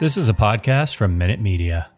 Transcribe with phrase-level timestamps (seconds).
[0.00, 1.90] This is a podcast from Minute Media.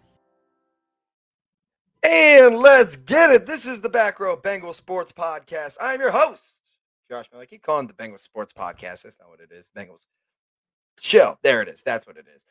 [2.05, 3.47] And let's get it.
[3.47, 5.77] This is the Back Row Bengal Sports Podcast.
[5.81, 6.63] I'm your host,
[7.09, 7.45] Josh Miller.
[7.45, 9.03] I keep calling the Bengals Sports Podcast.
[9.03, 9.71] That's not what it is.
[9.77, 10.07] Bengals
[10.99, 11.39] Show.
[11.45, 11.85] There it is.
[11.85, 12.45] That's what it is.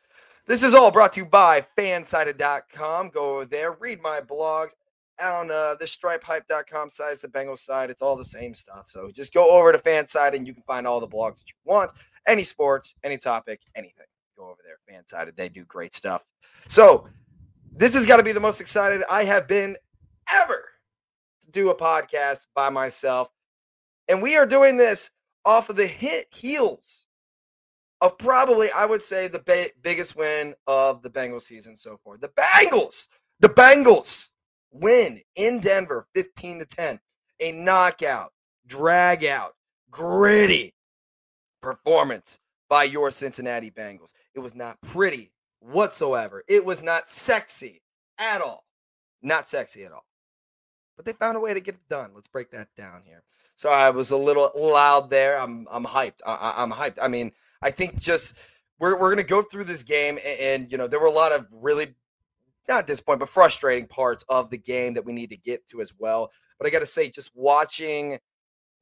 [0.46, 3.10] This is all brought to you by fansided.com.
[3.10, 4.74] Go over there, read my blogs
[5.22, 7.12] on uh, the stripehype.com site.
[7.12, 7.90] It's the Bengals side.
[7.90, 8.84] It's all the same stuff.
[8.88, 11.56] So just go over to Fanside and you can find all the blogs that you
[11.66, 11.92] want.
[12.26, 14.06] Any sports, any topic, anything.
[14.42, 14.78] Go over there.
[14.88, 15.36] fan Fansided.
[15.36, 16.24] They do great stuff.
[16.66, 17.06] So
[17.70, 19.76] this has got to be the most excited I have been
[20.42, 20.64] ever
[21.42, 23.30] to do a podcast by myself.
[24.08, 25.12] And we are doing this
[25.44, 27.06] off of the hit heels
[28.00, 32.16] of probably, I would say, the ba- biggest win of the Bengals season so far.
[32.16, 33.06] The Bengals,
[33.38, 34.30] the Bengals
[34.72, 36.98] win in Denver 15 to 10.
[37.40, 38.32] A knockout,
[38.66, 39.54] drag out,
[39.90, 40.74] gritty
[41.60, 42.40] performance
[42.72, 44.14] by your Cincinnati Bengals.
[44.34, 46.42] It was not pretty whatsoever.
[46.48, 47.82] It was not sexy
[48.16, 48.64] at all.
[49.20, 50.06] Not sexy at all.
[50.96, 52.12] But they found a way to get it done.
[52.14, 53.24] Let's break that down here.
[53.56, 55.38] So I was a little loud there.
[55.38, 56.20] I'm I'm hyped.
[56.26, 56.96] I, I'm hyped.
[57.02, 58.38] I mean, I think just
[58.78, 61.32] we're we're gonna go through this game, and, and you know there were a lot
[61.32, 61.94] of really
[62.70, 65.92] not point, but frustrating parts of the game that we need to get to as
[65.98, 66.30] well.
[66.56, 68.18] But I got to say, just watching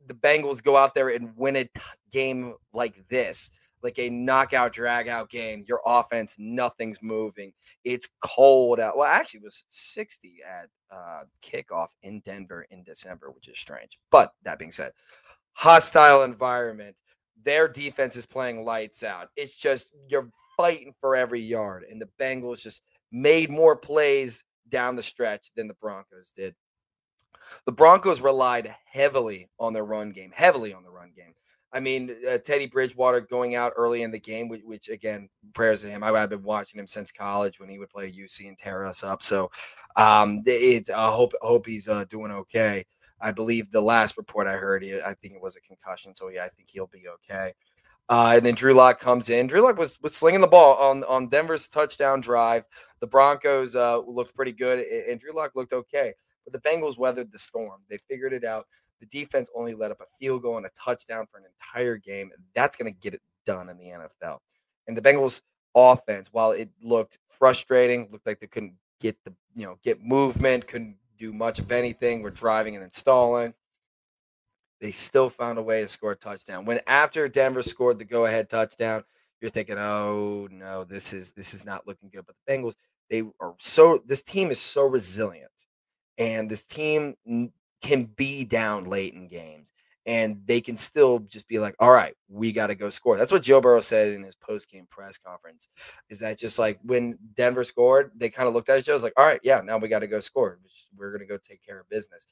[0.06, 1.68] the Bengals go out there and win a
[2.12, 3.50] game like this,
[3.82, 7.52] like a knockout, drag out game, your offense, nothing's moving.
[7.84, 8.96] It's cold out.
[8.96, 13.98] Well, actually, it was 60 at uh, kickoff in Denver in December, which is strange.
[14.10, 14.92] But that being said,
[15.52, 17.00] hostile environment.
[17.42, 19.28] Their defense is playing lights out.
[19.36, 24.94] It's just you're fighting for every yard, and the Bengals just made more plays down
[24.94, 26.54] the stretch than the Broncos did.
[27.66, 31.34] The Broncos relied heavily on their run game, heavily on the run game.
[31.72, 35.82] I mean, uh, Teddy Bridgewater going out early in the game, which, which, again, prayers
[35.82, 36.02] to him.
[36.02, 39.04] I, have been watching him since college when he would play UC and tear us
[39.04, 39.22] up.
[39.22, 39.50] So,
[39.96, 42.84] um, I hope hope he's uh, doing okay.
[43.20, 46.14] I believe the last report I heard, I think it was a concussion.
[46.16, 47.52] So yeah, I think he'll be okay.
[48.08, 49.46] Uh, and then Drew Lock comes in.
[49.46, 52.64] Drew Lock was, was slinging the ball on, on Denver's touchdown drive.
[53.00, 56.14] The Broncos uh, looked pretty good, and Drew Lock looked okay.
[56.44, 57.82] But the Bengals weathered the storm.
[57.88, 58.66] They figured it out.
[59.00, 62.30] The defense only let up a field goal and a touchdown for an entire game.
[62.54, 64.38] That's going to get it done in the NFL.
[64.86, 65.42] And the Bengals
[65.74, 70.66] offense, while it looked frustrating, looked like they couldn't get the you know get movement,
[70.66, 72.22] couldn't do much of anything.
[72.22, 73.54] We're driving and installing
[74.80, 76.64] they still found a way to score a touchdown.
[76.64, 79.04] When after Denver scored the go-ahead touchdown,
[79.40, 82.76] you're thinking, "Oh no, this is this is not looking good." But the Bengals,
[83.08, 85.66] they are so this team is so resilient,
[86.18, 87.14] and this team
[87.82, 89.72] can be down late in games,
[90.06, 93.32] and they can still just be like, "All right, we got to go score." That's
[93.32, 95.68] what Joe Burrow said in his post-game press conference.
[96.10, 99.02] Is that just like when Denver scored, they kind of looked at each other, was
[99.02, 100.58] like, "All right, yeah, now we got to go score.
[100.96, 102.26] We're going to go take care of business."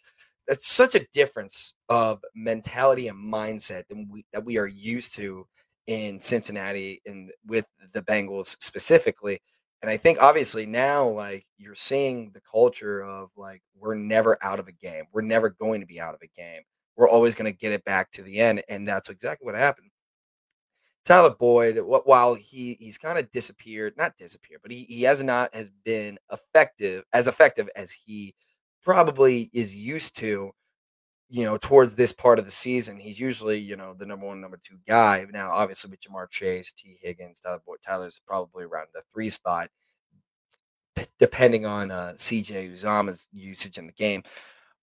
[0.49, 5.47] that's such a difference of mentality and mindset than we that we are used to
[5.87, 9.39] in Cincinnati and with the Bengals specifically.
[9.83, 14.59] And I think obviously now, like you're seeing the culture of like we're never out
[14.59, 15.05] of a game.
[15.13, 16.63] We're never going to be out of a game.
[16.97, 19.91] We're always going to get it back to the end, and that's exactly what happened.
[21.05, 25.55] Tyler Boyd, while he he's kind of disappeared, not disappeared, but he he has not
[25.55, 28.35] has been effective as effective as he
[28.83, 30.51] probably is used to,
[31.31, 32.97] you know, towards this part of the season.
[32.97, 35.27] He's usually, you know, the number one, number two guy.
[35.31, 39.69] Now, obviously, with Ja'Marr Chase, Tee Higgins, Tyler Boyd, Tyler's probably around the three spot,
[41.19, 44.23] depending on uh, CJ Uzomah's usage in the game.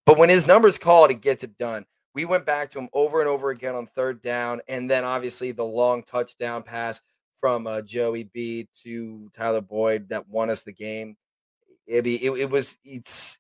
[0.06, 1.86] But when his number's called, he gets it done.
[2.14, 5.52] We went back to him over and over again on third down, and then obviously
[5.52, 7.02] the long touchdown pass
[7.38, 11.18] from uh, Joey B to Tyler Boyd that won us the game.
[11.88, 13.40] It, it, it was it's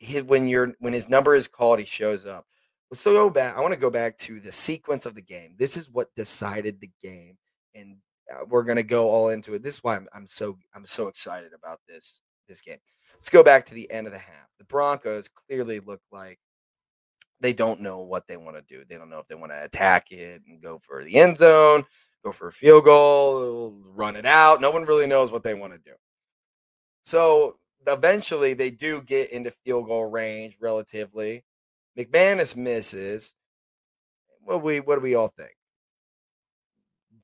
[0.00, 2.46] he, when you're when his number is called, he shows up.
[2.90, 3.56] Let's go back.
[3.56, 5.54] I want to go back to the sequence of the game.
[5.56, 7.36] This is what decided the game,
[7.74, 7.98] and
[8.32, 9.62] uh, we're gonna go all into it.
[9.62, 12.78] This is why I'm, I'm so I'm so excited about this this game.
[13.14, 14.48] Let's go back to the end of the half.
[14.58, 16.38] The Broncos clearly look like
[17.40, 18.84] they don't know what they want to do.
[18.88, 21.84] They don't know if they want to attack it and go for the end zone,
[22.24, 24.60] go for a field goal, run it out.
[24.60, 25.94] No one really knows what they want to do.
[27.02, 27.56] So
[27.86, 31.44] eventually they do get into field goal range relatively.
[31.98, 33.34] McManus misses.
[34.42, 35.52] What we what do we all think?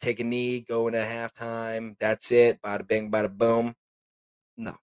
[0.00, 1.96] Take a knee, go into halftime.
[1.98, 2.60] That's it.
[2.62, 3.74] Bada bing, bada boom.
[4.56, 4.76] No,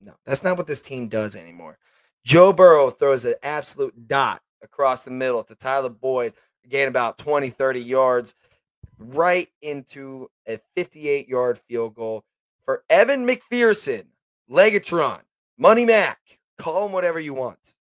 [0.00, 1.78] no, that's not what this team does anymore.
[2.24, 7.50] Joe Burrow throws an absolute dot across the middle to Tyler Boyd, again about 20,
[7.50, 8.34] 30 yards.
[8.98, 12.24] right into a 58 yard field goal
[12.64, 14.04] for Evan McPherson,
[14.50, 15.20] Legatron,
[15.58, 16.18] Money Mac,
[16.58, 17.74] call him whatever you want.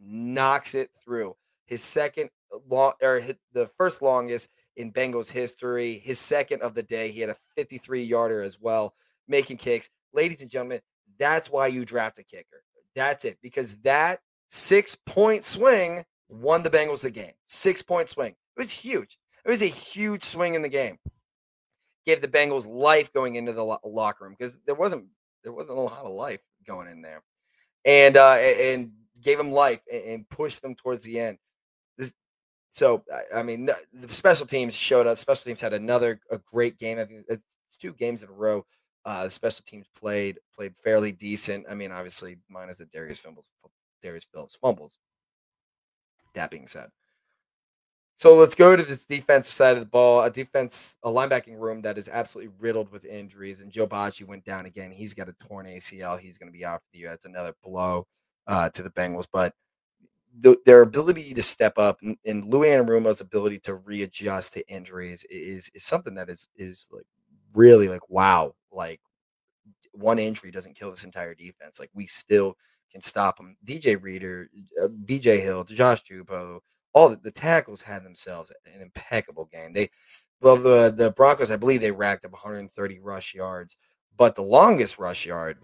[0.00, 1.34] Knocks it through.
[1.66, 2.30] His second
[2.68, 5.98] long or his, the first longest in Bengals history.
[5.98, 7.10] His second of the day.
[7.10, 8.94] He had a 53 yarder as well,
[9.26, 9.90] making kicks.
[10.14, 10.80] Ladies and gentlemen,
[11.18, 12.62] that's why you draft a kicker.
[12.94, 13.38] That's it.
[13.42, 17.32] Because that six point swing won the Bengals the game.
[17.44, 18.30] Six point swing.
[18.30, 19.18] It was huge.
[19.44, 20.98] It was a huge swing in the game.
[22.08, 25.08] Gave the Bengals life going into the lo- locker room because there wasn't
[25.44, 27.22] there wasn't a lot of life going in there,
[27.84, 31.36] and uh, and gave them life and, and pushed them towards the end.
[31.98, 32.14] This,
[32.70, 35.18] so I mean, the, the special teams showed up.
[35.18, 36.98] Special teams had another a great game.
[36.98, 38.64] I think it's two games in a row.
[39.04, 41.66] Uh, the special teams played played fairly decent.
[41.70, 43.44] I mean, obviously, minus the Darius fumbles,
[44.00, 44.98] Darius Phillips fumbles.
[46.32, 46.88] That being said,
[48.18, 50.22] so let's go to this defensive side of the ball.
[50.24, 53.60] A defense, a linebacking room that is absolutely riddled with injuries.
[53.60, 54.90] And Joe Bachie went down again.
[54.90, 56.18] He's got a torn ACL.
[56.18, 57.10] He's going to be out for the year.
[57.10, 58.08] That's another blow
[58.48, 59.28] uh, to the Bengals.
[59.32, 59.54] But
[60.36, 65.24] the, their ability to step up and, and Lou Anarumo's ability to readjust to injuries
[65.30, 67.06] is is something that is is like
[67.54, 68.52] really like wow.
[68.72, 69.00] Like
[69.92, 71.78] one injury doesn't kill this entire defense.
[71.78, 72.56] Like we still
[72.90, 73.56] can stop them.
[73.64, 74.50] DJ Reader,
[74.82, 76.58] uh, BJ Hill, Josh Tupou,
[76.98, 79.72] all the, the tackles had themselves an impeccable game.
[79.72, 79.88] They,
[80.40, 83.76] well, the the Broncos, I believe they racked up 130 rush yards,
[84.16, 85.58] but the longest rush yard,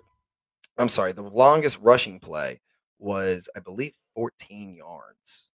[0.78, 2.60] I'm sorry, the longest rushing play
[3.00, 5.52] was, I believe, 14 yards.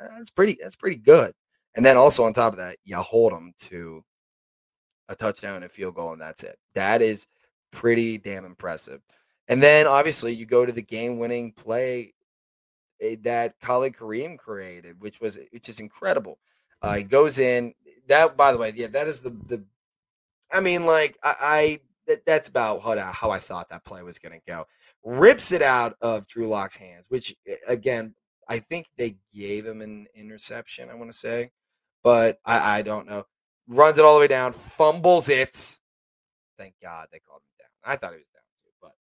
[0.00, 0.56] That's pretty.
[0.60, 1.32] That's pretty good.
[1.76, 4.04] And then also on top of that, you hold them to
[5.08, 6.56] a touchdown and a field goal, and that's it.
[6.74, 7.26] That is
[7.70, 9.00] pretty damn impressive.
[9.48, 12.21] And then obviously you go to the game-winning play eh,
[13.22, 16.38] that Khalid Kareem created, which was which is incredible.
[16.80, 17.74] Uh, he goes in.
[18.08, 19.64] That, by the way, yeah, that is the the.
[20.52, 24.18] I mean, like I, I that, that's about how how I thought that play was
[24.18, 24.66] going to go.
[25.04, 28.14] Rips it out of Drew Lock's hands, which eh, again
[28.48, 30.90] I think they gave him an interception.
[30.90, 31.50] I want to say,
[32.02, 33.24] but I, I don't know.
[33.68, 35.78] Runs it all the way down, fumbles it.
[36.58, 37.92] Thank God they called him down.
[37.92, 38.92] I thought he was down too, but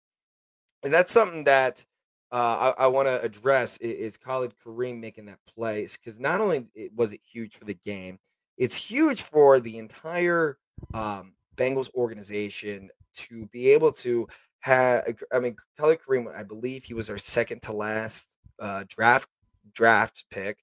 [0.83, 1.83] and that's something that
[2.31, 6.41] uh, I, I want to address is, is Khalid Kareem making that play because not
[6.41, 8.19] only was it huge for the game,
[8.57, 10.57] it's huge for the entire
[10.93, 14.27] um, Bengals organization to be able to
[14.61, 15.05] have.
[15.33, 19.27] I mean, Khalid Kareem, I believe he was our second to last uh, draft
[19.73, 20.57] draft pick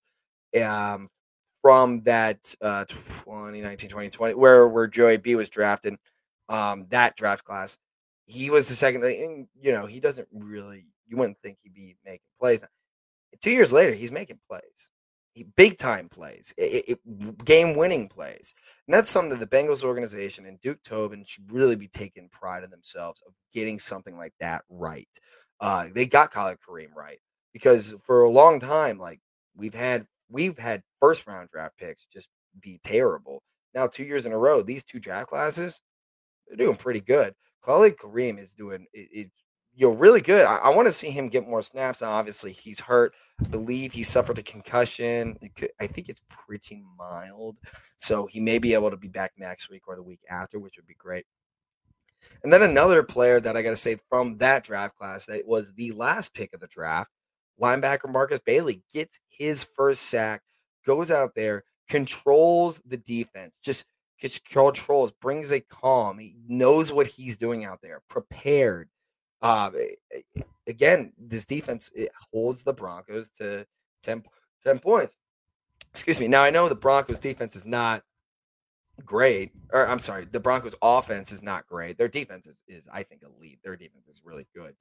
[0.62, 1.08] um,
[1.62, 5.96] from that uh, 2019 2020 where where Joey B was drafted
[6.48, 7.76] um, that draft class
[8.26, 11.96] he was the second and, you know he doesn't really you wouldn't think he'd be
[12.04, 12.64] making plays.
[13.40, 14.90] Two years later he's making plays.
[15.32, 16.52] He, big time plays
[17.44, 18.54] game winning plays.
[18.86, 22.64] And that's something that the Bengals organization and Duke Tobin should really be taking pride
[22.64, 25.08] in themselves of getting something like that right.
[25.60, 27.18] Uh, they got Khalid Kareem right
[27.52, 29.20] because for a long time, like
[29.56, 32.28] we've had we've had first round draft picks just
[32.60, 33.42] be terrible.
[33.74, 35.80] Now, two years in a row, these two draft classes,
[36.46, 37.34] they're doing pretty good.
[37.64, 39.30] Khalid Kareem is doing it,
[39.78, 40.46] it you know, really good.
[40.46, 42.02] I, I want to see him get more snaps.
[42.02, 43.14] Now, obviously, he's hurt.
[43.40, 45.36] I believe he suffered a concussion.
[45.56, 47.56] Could, I think it's pretty mild.
[47.96, 50.76] So he may be able to be back next week or the week after, which
[50.76, 51.24] would be great.
[52.42, 55.72] And then another player that I got to say from that draft class that was
[55.74, 57.10] the last pick of the draft
[57.60, 60.42] linebacker Markus Bailey gets his first sack,
[60.86, 63.86] goes out there, controls the defense, just
[64.18, 66.18] just controls, brings a calm.
[66.18, 68.88] He knows what he's doing out there, prepared.
[69.40, 69.70] Uh,
[70.66, 73.66] again, this defense it holds the Broncos to
[74.02, 74.24] 10,
[74.64, 75.16] 10 points.
[75.90, 76.28] Excuse me.
[76.28, 78.02] Now I know the Broncos defense is not
[79.04, 81.98] great, or I'm sorry, the Broncos offense is not great.
[81.98, 83.60] Their defense is, is I think elite.
[83.64, 84.74] Their defense is really good.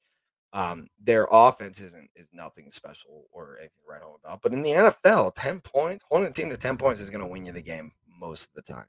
[0.53, 4.41] Um, their offense isn't is nothing special or anything right home about.
[4.41, 7.31] But in the NFL, 10 points, holding a team to 10 points is going to
[7.31, 8.85] win you the game most of the time,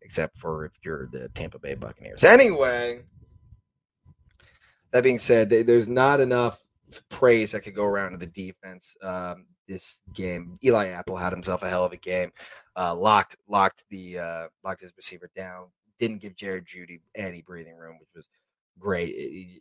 [0.00, 2.24] except for if you're the Tampa Bay Buccaneers.
[2.24, 3.02] Anyway,
[4.92, 6.62] that being said, there's not enough
[7.08, 10.58] praise that could go around to the defense um, this game.
[10.64, 12.30] Eli Apple had himself a hell of a game.
[12.76, 15.68] Uh, locked locked the uh, locked his receiver down.
[15.98, 18.28] Didn't give Jared Jeudy any breathing room, which was
[18.78, 19.60] great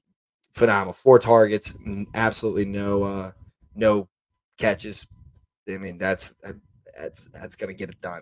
[0.51, 0.93] phenomenal.
[0.93, 1.77] Four targets,
[2.13, 3.31] absolutely no uh,
[3.75, 4.07] no
[4.57, 5.07] catches.
[5.69, 6.35] I mean, that's
[6.97, 8.21] that's that's gonna get it done.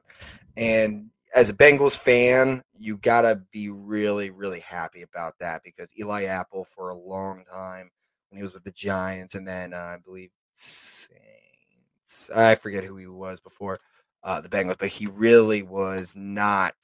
[0.57, 6.23] And as a Bengals fan, you gotta be really really happy about that because Eli
[6.25, 7.89] Apple for a long time
[8.29, 12.97] when he was with the Giants, and then uh, I believe Saints, I forget who
[12.97, 13.79] he was before.
[14.23, 16.75] uh, the Bengals, but he really was not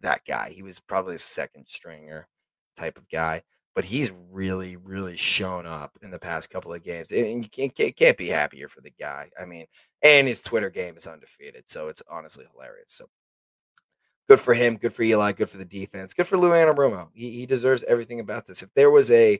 [0.00, 0.50] that guy.
[0.50, 2.28] He was probably a second stringer
[2.76, 3.42] type of guy,
[3.78, 7.96] but he's really, really shown up in the past couple of games, and you can't,
[7.96, 9.30] can't be happier for the guy.
[9.40, 9.66] I mean,
[10.02, 12.94] and his Twitter game is undefeated, so it's honestly hilarious.
[12.94, 13.04] So
[14.28, 17.10] good for him, good for Eli, good for the defense, good for Lou Anarumo.
[17.14, 18.64] He, he deserves everything about this.
[18.64, 19.38] If there was a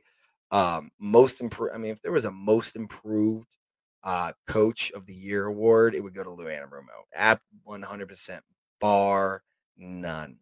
[0.51, 3.57] um, most improved, I mean, if there was a most improved
[4.05, 7.03] uh, coach of the year award, it would go to Lou Anarumo.
[7.13, 8.39] At 100%,
[8.79, 9.43] bar
[9.75, 10.37] none.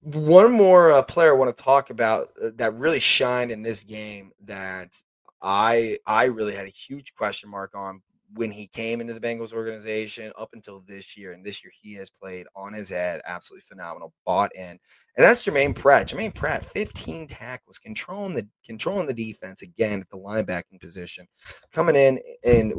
[0.00, 3.82] One more uh, player I want to talk about uh, that really shined in this
[3.82, 4.94] game that
[5.42, 8.00] I I really had a huge question mark on
[8.34, 11.94] when he came into the Bengals organization up until this year, and this year he
[11.94, 14.78] has played on his head, absolutely phenomenal, bought in, and
[15.16, 16.08] that's Jermaine Pratt.
[16.08, 21.26] Jermaine Pratt, 15 tackles, controlling the controlling the defense again at the linebacking position,
[21.72, 22.72] coming in and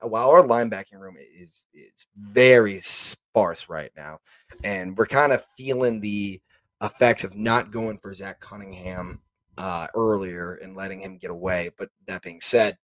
[0.00, 4.18] while our linebacking room is is very sparse right now,
[4.64, 6.40] and we're kind of feeling the
[6.82, 9.20] effects of not going for Zach Cunningham
[9.56, 11.70] uh, earlier and letting him get away.
[11.76, 12.76] But that being said,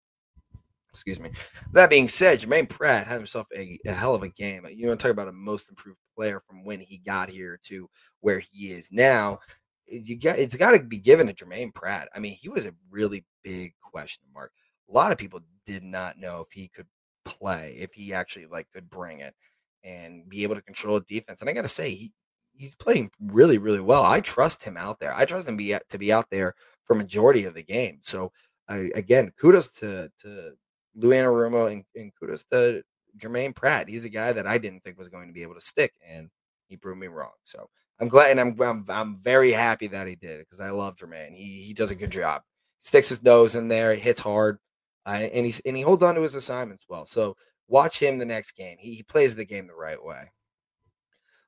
[0.90, 1.30] excuse me.
[1.72, 4.66] That being said, Jermaine Pratt had himself a, a hell of a game.
[4.70, 7.88] You want to talk about a most improved player from when he got here to
[8.20, 9.38] where he is now.
[9.86, 12.08] You got it's got to be given to Jermaine Pratt.
[12.14, 14.52] I mean, he was a really big question mark.
[14.88, 16.86] A lot of people did not know if he could
[17.24, 19.34] play, if he actually like could bring it
[19.84, 21.40] and be able to control a defense.
[21.40, 22.12] And I got to say, he
[22.52, 24.04] he's playing really, really well.
[24.04, 25.14] I trust him out there.
[25.14, 26.54] I trust him be to be out there
[26.84, 27.98] for majority of the game.
[28.02, 28.32] So
[28.68, 30.52] again, kudos to to
[30.94, 32.82] Lou Anarumo and, and kudos to
[33.18, 33.88] Jermaine Pratt.
[33.88, 36.30] He's a guy that I didn't think was going to be able to stick, and
[36.68, 37.32] he proved me wrong.
[37.42, 37.68] So
[38.00, 41.34] I'm glad, and I'm I'm, I'm very happy that he did because I love Jermaine.
[41.34, 42.42] He he does a good job.
[42.78, 44.58] Sticks his nose in there, hits hard,
[45.06, 47.04] uh, and he's and he holds on to his assignments well.
[47.04, 47.36] So
[47.68, 48.76] watch him the next game.
[48.78, 50.30] He he plays the game the right way.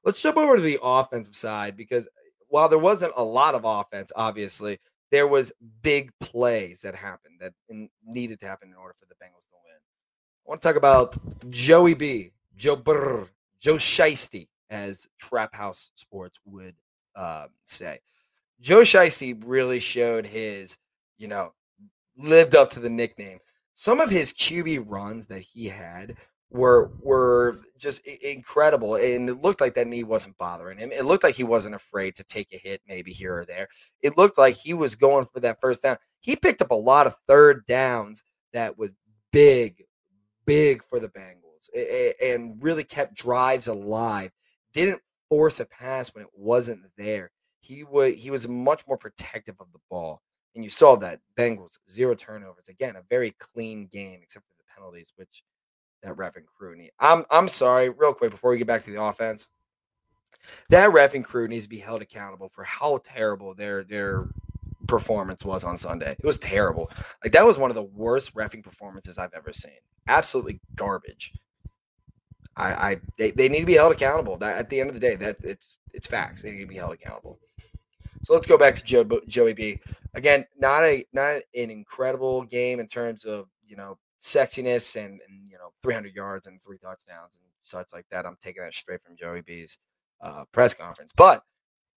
[0.05, 2.09] Let's jump over to the offensive side because
[2.49, 4.79] while there wasn't a lot of offense, obviously
[5.11, 7.53] there was big plays that happened that
[8.05, 9.77] needed to happen in order for the Bengals to win.
[9.77, 11.17] I want to talk about
[11.51, 13.29] Joey B, Joe Brr,
[13.61, 16.75] Joe Shiesty, as Trap House Sports would
[17.15, 18.01] uh, say.
[18.61, 20.79] Joe Shiesty really showed his,
[21.19, 21.53] you know,
[22.17, 23.39] lived up to the nickname.
[23.73, 26.17] Some of his QB runs that he had
[26.55, 30.93] were were just incredible and it looked like that knee wasn't bothering him.
[30.93, 33.67] It looked like he wasn't afraid to take a hit maybe here or there.
[34.03, 35.97] It looked like he was going for that first down.
[36.21, 38.93] He picked up a lot of third downs that was
[39.33, 39.83] big
[40.47, 41.69] big for the bengals
[42.23, 44.31] and really kept drives alive.
[44.73, 47.33] Didn't force a pass when it wasn't there.
[47.59, 50.23] He was he was much more protective of the ball
[50.55, 52.69] and you saw that bengals zero turnovers.
[52.69, 55.43] Again a very clean game except for the penalties which
[56.05, 56.93] that ref and crew need.
[57.01, 59.49] I'm I'm sorry, real quick before we get back to the offense.
[60.69, 64.27] That ref and crew needs to be held accountable for how terrible their their
[64.87, 66.13] performance was on Sunday.
[66.19, 66.91] It was terrible.
[67.23, 69.73] Like that was one of the worst refing performances I've ever seen.
[70.07, 71.33] Absolutely garbage.
[72.57, 74.37] I, I they, they need to be held accountable.
[74.37, 76.43] That at the end of the day, that it's it's facts.
[76.43, 77.39] They need to be held accountable.
[78.23, 79.81] So let's go back to Joe, Joey B.
[80.15, 85.51] Again, not a not an incredible game in terms of you know sexiness and, and
[85.51, 88.27] you know 300 yards and three touchdowns and such like that.
[88.27, 89.79] I'm taking that straight from Joey B's
[90.21, 91.43] uh, press conference, but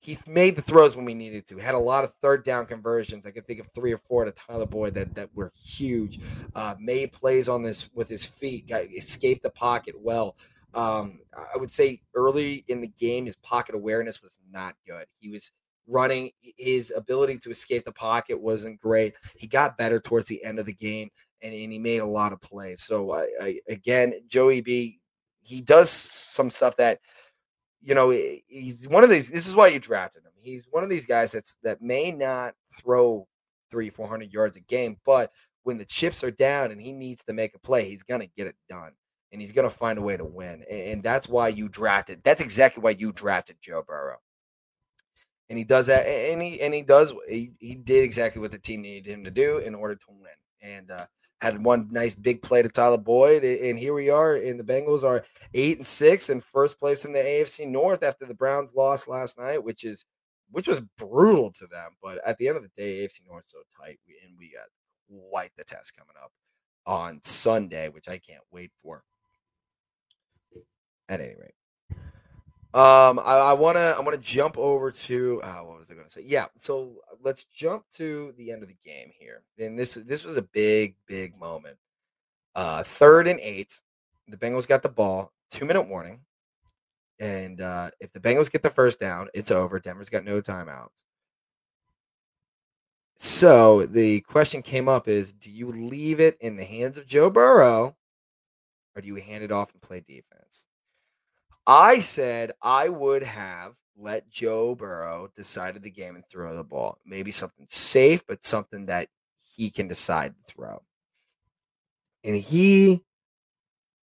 [0.01, 1.57] he made the throws when we needed to.
[1.57, 3.25] Had a lot of third down conversions.
[3.25, 6.19] I can think of three or four to Tyler Boyd that that were huge.
[6.53, 8.67] Uh, made plays on this with his feet.
[8.67, 10.35] Got, escaped the pocket well.
[10.73, 15.05] Um, I would say early in the game, his pocket awareness was not good.
[15.17, 15.51] He was
[15.87, 16.31] running.
[16.57, 19.13] His ability to escape the pocket wasn't great.
[19.37, 21.09] He got better towards the end of the game
[21.41, 22.83] and, and he made a lot of plays.
[22.83, 24.97] So I, I, again, Joey B,
[25.41, 26.99] he does some stuff that
[27.81, 29.29] you know he's one of these.
[29.29, 30.31] This is why you drafted him.
[30.41, 33.27] He's one of these guys that's that may not throw
[33.71, 35.31] three, four hundred yards a game, but
[35.63, 38.47] when the chips are down and he needs to make a play, he's gonna get
[38.47, 38.91] it done.
[39.31, 40.63] And he's gonna find a way to win.
[40.71, 42.21] And that's why you drafted.
[42.23, 44.17] That's exactly why you drafted Joe Burrow
[45.49, 48.59] and he does that and he and he does he, he did exactly what the
[48.59, 51.05] team needed him to do in order to win and uh,
[51.41, 54.35] had one nice big play to Tyler Boyd, and here we are.
[54.35, 58.25] And the Bengals are eight and six in first place in the AFC North after
[58.25, 60.05] the Browns lost last night, which is
[60.51, 61.91] which was brutal to them.
[62.01, 65.51] But at the end of the day, AFC North so tight, and we got quite
[65.57, 66.31] the test coming up
[66.85, 69.03] on Sunday, which I can't wait for.
[71.09, 71.56] At any rate.
[72.73, 75.93] Um, I, I, want to I want to jump over to uh, what was I
[75.93, 76.23] to say?
[76.25, 79.43] Yeah, so let's jump to the end of the game here.
[79.57, 81.77] And this this was a big big moment.
[82.55, 83.79] Uh, third and eight.
[84.27, 86.19] The Bengals got the ball, two minute warning.
[87.19, 89.79] And uh, if the Bengals get the first down, it's over.
[89.79, 91.03] Denver's got no timeouts.
[93.15, 97.29] So the question came up is do you leave it in the hands of Joe
[97.31, 97.95] Burrow
[98.95, 100.65] or do you hand it off and play defense?
[101.67, 106.97] I said I would have let Joe Burrow decide the game and throw the ball.
[107.05, 109.09] Maybe something safe, but something that
[109.55, 110.81] he can decide to throw.
[112.23, 113.03] And he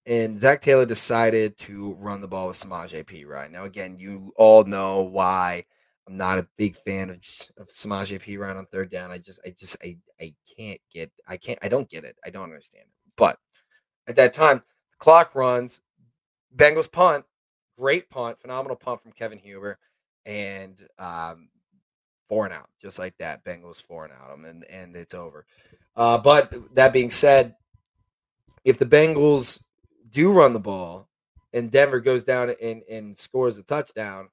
[0.08, 3.52] and Zac Taylor decided to run the ball with Samaje Perine.
[3.52, 5.64] Now, again, you all know why
[6.08, 7.18] I'm not a big fan of,
[7.58, 9.12] of Samaje Perine on third down.
[9.12, 12.16] I just, I just, I, I can't get, I can't, I don't get it.
[12.26, 13.12] I don't understand it.
[13.16, 13.38] But
[14.08, 15.82] at that time, the clock runs.
[16.54, 17.24] Bengals punt,
[17.82, 19.80] great punt, phenomenal punt from Kevin Huber,
[20.28, 21.50] and um,
[22.28, 23.44] four and out, just like that.
[23.44, 25.46] Bengals four and out, and and it's over.
[25.96, 27.56] Uh, but that being said,
[28.64, 29.64] if the Bengals
[30.10, 31.10] do run the ball
[31.54, 34.30] and Denver goes down and, and scores a touchdown,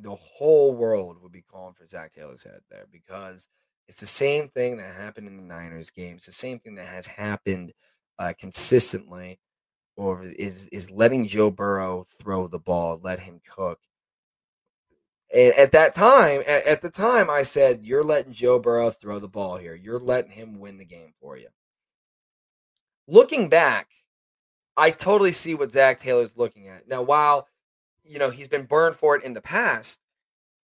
[0.00, 3.48] the whole world would be calling for Zac Taylor's head there because
[3.88, 6.16] it's the same thing that happened in the Niners game.
[6.16, 7.72] It's the same thing that has happened
[8.18, 9.38] uh, consistently,
[9.96, 13.80] or is is letting Joe Burrow throw the ball, let him cook.
[15.34, 19.18] And at that time, at, at the time, I said, "You're letting Joe Burrow throw
[19.18, 19.74] the ball here.
[19.74, 21.48] You're letting him win the game for you."
[23.06, 23.88] looking back,
[24.76, 26.88] I totally see what Zac Taylor's looking at.
[26.88, 27.48] Now, while
[28.04, 30.00] you know he's been burned for it in the past,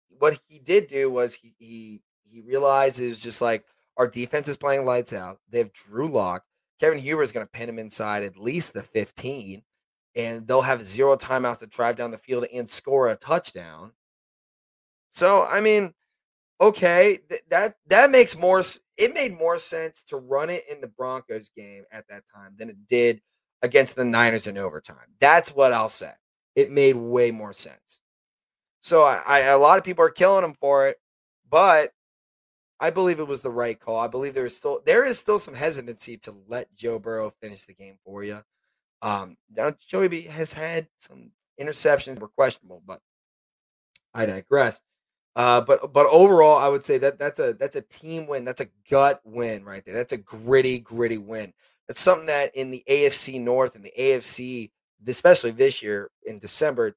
[0.09, 3.65] what he did do was he he he realized it was just like
[3.97, 5.39] our defense is playing lights out.
[5.49, 6.43] They have Drew Lock.
[6.79, 9.61] Kevin Huber is going to pin him inside at least the 15,
[10.15, 13.91] and they'll have zero timeouts to drive down the field and score a touchdown.
[15.09, 15.93] So, I mean,
[16.59, 18.61] okay, th- that that makes more.
[18.97, 22.69] It made more sense to run it in the Broncos game at that time than
[22.69, 23.21] it did
[23.61, 25.15] against the Niners in overtime.
[25.19, 26.11] That's what I'll say.
[26.55, 28.01] It made way more sense.
[28.81, 30.97] So I, I a lot of people are killing him for it,
[31.49, 31.91] but
[32.79, 33.99] I believe it was the right call.
[33.99, 37.65] I believe there is still there is still some hesitancy to let Joe Burrow finish
[37.65, 38.41] the game for you.
[39.01, 42.99] Um, now Joey B has had some interceptions were questionable, but
[44.13, 44.81] I digress.
[45.35, 48.45] Uh, but but overall, I would say that that's a that's a team win.
[48.45, 49.95] That's a gut win right there.
[49.95, 51.53] That's a gritty, gritty win.
[51.87, 54.71] That's something that in the AFC North and the AFC,
[55.05, 56.95] especially this year in December,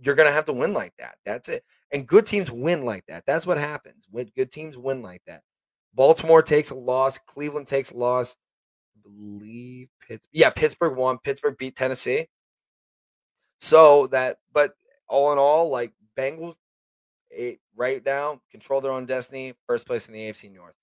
[0.00, 1.16] you're gonna have to win like that.
[1.26, 1.62] That's it.
[1.92, 3.24] And good teams win like that.
[3.26, 4.06] That's what happens.
[4.10, 5.42] When good teams win like that.
[5.94, 7.18] Baltimore takes a loss.
[7.18, 8.36] Cleveland takes a loss.
[8.96, 10.30] I believe Pittsburgh.
[10.32, 11.18] Yeah, Pittsburgh won.
[11.18, 12.26] Pittsburgh beat Tennessee.
[13.58, 14.74] So that, but
[15.08, 16.54] all in all, like Bengals
[17.30, 20.74] eight, right now, control their own destiny, first place in the AFC North.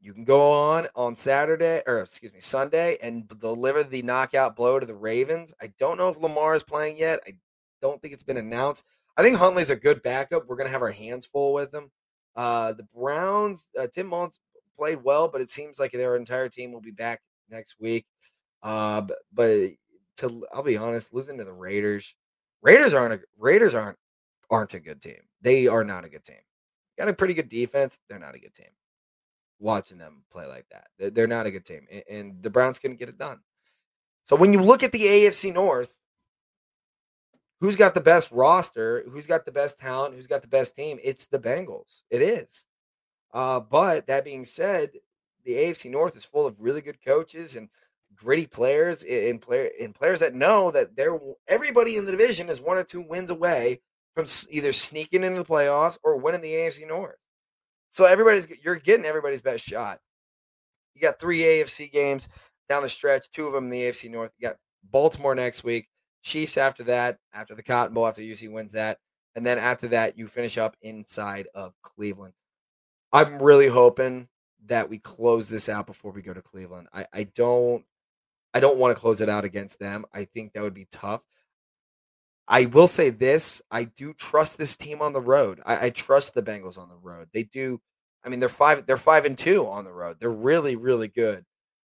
[0.00, 4.80] You can go on on Saturday, or excuse me, Sunday, and deliver the knockout blow
[4.80, 5.54] to the Ravens.
[5.60, 7.20] I don't know if Lamar is playing yet.
[7.26, 7.34] I
[7.80, 8.84] don't think it's been announced.
[9.16, 10.46] I think Huntley's a good backup.
[10.46, 11.90] We're going to have our hands full with him.
[12.34, 14.38] Uh, the Browns, uh, Tim Mullens
[14.76, 17.20] played well, but it seems like their entire team will be back
[17.50, 18.06] next week.
[18.62, 19.70] Uh, but, but
[20.18, 22.14] to I'll be honest, losing to the Raiders,
[22.62, 23.98] Raiders aren't a, Raiders aren't
[24.50, 25.20] aren't a good team.
[25.40, 26.36] They are not a good team.
[26.98, 27.98] Got a pretty good defense.
[28.08, 28.68] They're not a good team.
[29.58, 33.08] Watching them play like that, they're not a good team, and the Browns can get
[33.08, 33.40] it done.
[34.24, 35.98] So when you look at the AFC North,
[37.62, 39.04] who's got the best roster?
[39.08, 40.16] Who's got the best talent?
[40.16, 40.98] Who's got the best team?
[41.02, 42.02] It's the Bengals.
[42.10, 42.66] It is.
[43.32, 44.90] Uh, but that being said,
[45.44, 47.68] the AFC North is full of really good coaches and
[48.16, 52.76] gritty players and player players that know that they're everybody in the division is one
[52.76, 53.80] or two wins away
[54.14, 57.16] from either sneaking into the playoffs or winning the AFC North.
[57.90, 60.00] So everybody's you're getting everybody's best shot.
[60.94, 62.28] You got three AFC games
[62.68, 64.32] down the stretch, two of them in the AFC North.
[64.36, 65.88] You got Baltimore next week,
[66.22, 68.98] Chiefs after that, after the Cotton Bowl, after UC wins that,
[69.34, 72.34] and then after that you finish up inside of Cleveland.
[73.12, 74.28] I'm really hoping
[74.66, 76.88] that we close this out before we go to Cleveland.
[76.92, 77.84] I, I don't
[78.54, 80.04] I don't want to close it out against them.
[80.12, 81.22] I think that would be tough.
[82.46, 85.60] I will say this: I do trust this team on the road.
[85.64, 87.28] I, I, trust the Bengals on the road.
[87.32, 87.80] They do.
[88.24, 88.84] I mean, they're five.
[88.86, 90.18] They're five and two on the road.
[90.20, 91.44] They're really, really good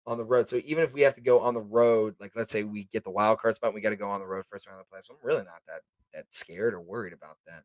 [0.08, 0.48] on the road.
[0.48, 3.04] So even if we have to go on the road, like let's say we get
[3.04, 4.96] the wild card spot, we got to go on the road first round of the
[4.96, 5.10] playoffs.
[5.10, 5.82] I'm really not that
[6.14, 7.64] that scared or worried about that.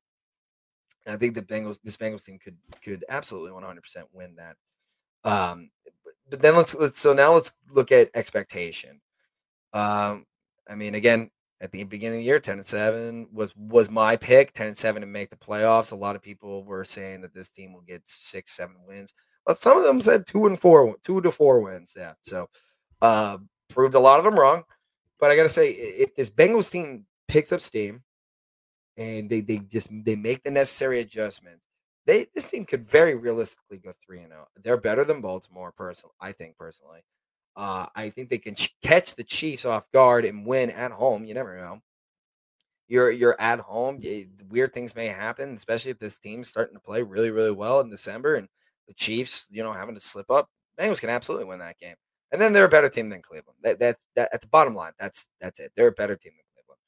[1.06, 4.56] And I think the Bengals, this Bengals team could could absolutely 100 percent win that.
[5.22, 5.70] Um,
[6.04, 9.00] but, but then let's let's so now let's look at expectation.
[9.72, 10.24] Um,
[10.68, 14.16] I mean, again, at the beginning of the year, 10 and 7 was was my
[14.16, 15.92] pick, 10 and 7 to make the playoffs.
[15.92, 19.14] A lot of people were saying that this team will get six, seven wins.
[19.46, 21.94] But some of them said two and four, two to four wins.
[21.96, 22.14] Yeah.
[22.24, 22.48] So
[23.02, 23.38] Uh,
[23.70, 24.62] proved a lot of them wrong.
[25.18, 28.02] But I got to say, if this Bengals team picks up steam
[28.96, 31.66] and they, they just they make the necessary adjustments,
[32.06, 34.48] they this team could very realistically go three and out.
[34.62, 36.14] They're better than Baltimore, personally.
[36.20, 37.00] I think personally.
[37.56, 41.24] Uh, I think they can ch- catch the Chiefs off guard and win at home.
[41.24, 41.80] You never know.
[42.88, 44.00] You're you're at home.
[44.50, 47.90] Weird things may happen, especially if this team's starting to play really really well in
[47.90, 48.48] December and
[48.90, 50.50] the Chiefs, you know, having to slip up.
[50.76, 51.94] Bengals can absolutely win that game.
[52.32, 53.58] And then they're a better team than Cleveland.
[53.62, 54.92] That, that's that at the bottom line.
[54.98, 55.70] That's that's it.
[55.76, 56.80] They're a better team than Cleveland.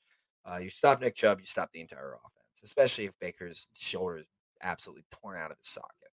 [0.45, 4.27] Uh, you stop Nick Chubb, you stop the entire offense, especially if Baker's shoulder is
[4.63, 6.11] absolutely torn out of his socket.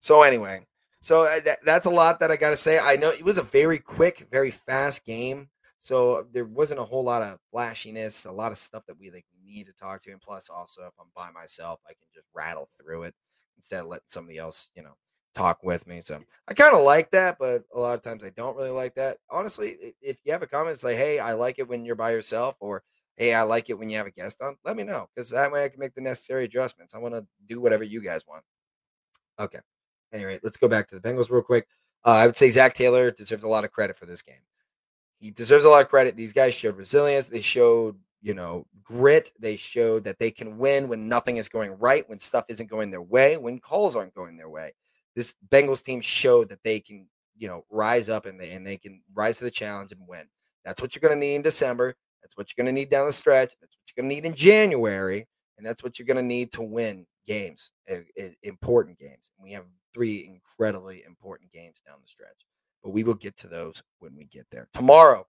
[0.00, 0.66] So anyway,
[1.02, 2.78] so uh, that, that's a lot that I got to say.
[2.78, 5.50] I know it was a very quick, very fast game.
[5.76, 9.26] So there wasn't a whole lot of flashiness, a lot of stuff that we like
[9.44, 10.10] need to talk to.
[10.10, 13.14] And plus, also, if I'm by myself, I can just rattle through it
[13.56, 14.94] instead of letting somebody else, you know,
[15.34, 16.00] talk with me.
[16.00, 18.94] So I kind of like that, but a lot of times I don't really like
[18.94, 19.18] that.
[19.30, 22.56] Honestly, if you have a comment, say, hey, I like it when you're by yourself,
[22.60, 22.82] or
[23.16, 25.52] hey, I like it when you have a guest on, let me know because that
[25.52, 26.94] way I can make the necessary adjustments.
[26.94, 28.42] I want to do whatever you guys want.
[29.38, 29.60] Okay.
[30.12, 31.66] Anyway, let's go back to the Bengals real quick.
[32.04, 34.36] Uh, I would say Zac Taylor deserves a lot of credit for this game.
[35.18, 36.16] He deserves a lot of credit.
[36.16, 37.28] These guys showed resilience.
[37.28, 39.30] They showed, you know, grit.
[39.38, 42.90] They showed that they can win when nothing is going right, when stuff isn't going
[42.90, 44.72] their way, when calls aren't going their way.
[45.14, 48.76] This Bengals team showed that they can, you know, rise up and they and they
[48.76, 50.26] can rise to the challenge and win.
[50.64, 51.94] That's what you're going to need in December.
[52.22, 53.54] That's what you're going to need down the stretch.
[53.60, 55.26] That's what you're going to need in January,
[55.56, 59.30] and that's what you're going to need to win games, eh, eh, important games.
[59.36, 62.46] And we have three incredibly important games down the stretch.
[62.82, 64.68] But we will get to those when we get there.
[64.72, 65.26] Tomorrow,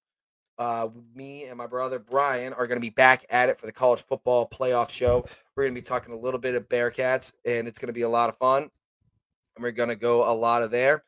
[0.58, 3.72] uh, me and my brother Brian are going to be back at it for the
[3.72, 5.26] college football playoff show.
[5.56, 8.02] We're going to be talking a little bit of Bearcats, and it's going to be
[8.02, 8.64] a lot of fun.
[8.64, 11.04] And we're going to go a lot of there.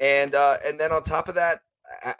[0.00, 1.60] And uh, and then on top of that,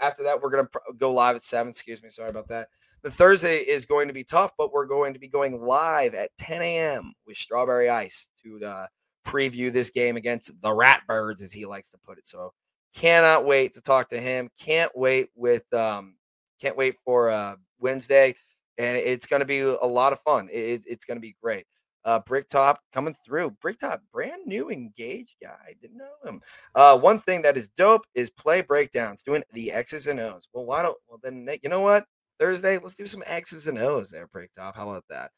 [0.01, 1.71] after that, we're going to go live at seven.
[1.71, 2.69] Excuse me, sorry about that.
[3.03, 6.31] The Thursday is going to be tough, but we're going to be going live at
[6.39, 7.15] 10 a.m.
[7.27, 8.87] with Strawberry Ice to uh,
[9.27, 12.27] preview this game against the Ratbirds, as he likes to put it.
[12.27, 12.53] So
[12.95, 14.51] cannot wait to talk to him.
[14.59, 16.17] Can't wait with um,
[16.61, 18.35] can't wait for uh, Wednesday,
[18.79, 20.49] and it's going to be a lot of fun.
[20.53, 21.65] It, it's going to be great.
[22.05, 23.51] Uh, Bricktop coming through.
[23.61, 25.75] Bricktop, brand new engaged guy.
[25.83, 26.41] Didn't know him.
[26.75, 30.49] Uh, one thing that is dope is play breakdowns, doing the X's and O's.
[30.53, 30.97] Well, why don't?
[31.09, 32.07] Well, then you know what?
[32.39, 34.75] Thursday, let's do some X's and O's there, Bricktop.
[34.75, 35.31] How about that?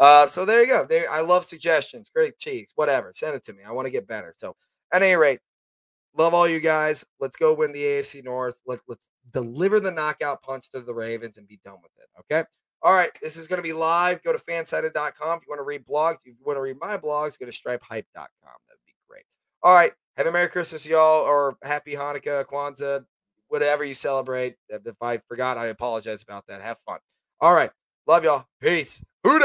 [0.00, 0.84] Uh, so there you go.
[0.84, 3.12] There, I love suggestions, critiques, whatever.
[3.12, 3.62] Send it to me.
[3.64, 4.34] I want to get better.
[4.38, 4.56] So
[4.92, 5.38] at any rate,
[6.18, 7.04] love all you guys.
[7.20, 8.60] Let's go win the AFC North.
[8.66, 12.08] Let, let's deliver the knockout punch to the Ravens and be done with it.
[12.20, 12.44] Okay.
[12.82, 13.10] All right.
[13.22, 14.22] This is going to be live.
[14.22, 16.16] Go to fansided.com if you want to read blogs.
[16.24, 18.08] If you want to read my blogs, go to stripehype.com.
[18.14, 19.24] That would be great.
[19.62, 19.92] All right.
[20.16, 23.04] Have a Merry Christmas, y'all, or Happy Hanukkah, Kwanzaa,
[23.46, 24.56] whatever you celebrate.
[24.68, 26.60] If I forgot, I apologize about that.
[26.60, 26.98] Have fun.
[27.40, 27.70] All right.
[28.08, 28.46] Love y'all.
[28.60, 29.04] Peace.
[29.22, 29.38] Who